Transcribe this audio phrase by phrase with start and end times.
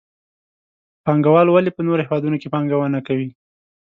[1.05, 3.29] پانګوال ولې په نورو هېوادونو کې پانګونه کوي؟